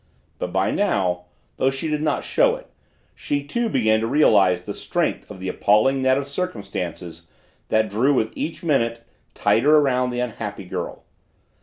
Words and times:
But 0.39 0.51
by 0.51 0.71
now, 0.71 1.25
though 1.57 1.69
she 1.69 1.87
did 1.87 2.01
not 2.01 2.23
show 2.23 2.55
it, 2.55 2.65
she 3.13 3.43
too 3.43 3.69
began 3.69 3.99
to 3.99 4.07
realize 4.07 4.63
the 4.63 4.73
strength 4.73 5.29
of 5.29 5.39
the 5.39 5.47
appalling 5.47 6.01
net 6.01 6.17
of 6.17 6.27
circumstances 6.27 7.27
that 7.69 7.87
drew 7.87 8.15
with 8.15 8.33
each 8.35 8.63
minute 8.63 9.05
tighter 9.35 9.77
around 9.77 10.09
the 10.09 10.19
unhappy 10.19 10.65
girl. 10.65 11.03